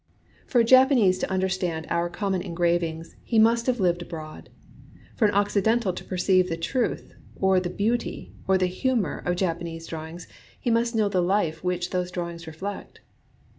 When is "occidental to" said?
5.35-6.03